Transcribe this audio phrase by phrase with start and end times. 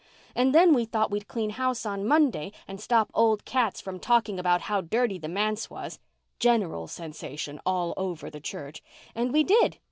[0.33, 4.39] And then we thought we'd clean house on Monday and stop old cats from talking
[4.39, 9.77] about how dirty the manse was"—general sensation all over the church—"and we did.